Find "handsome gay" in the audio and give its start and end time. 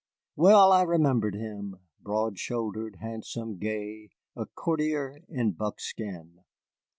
3.01-4.09